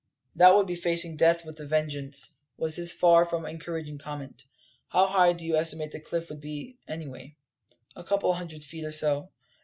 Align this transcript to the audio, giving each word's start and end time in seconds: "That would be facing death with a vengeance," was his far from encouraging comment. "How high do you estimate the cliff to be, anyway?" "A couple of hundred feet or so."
"That 0.35 0.55
would 0.55 0.65
be 0.65 0.75
facing 0.75 1.15
death 1.15 1.45
with 1.45 1.59
a 1.59 1.65
vengeance," 1.67 2.31
was 2.57 2.75
his 2.75 2.91
far 2.91 3.23
from 3.23 3.45
encouraging 3.45 3.99
comment. 3.99 4.45
"How 4.87 5.05
high 5.05 5.33
do 5.33 5.45
you 5.45 5.55
estimate 5.55 5.91
the 5.91 5.99
cliff 5.99 6.29
to 6.29 6.33
be, 6.35 6.79
anyway?" 6.87 7.35
"A 7.95 8.03
couple 8.03 8.31
of 8.31 8.37
hundred 8.37 8.63
feet 8.63 8.83
or 8.83 8.91
so." 8.93 9.29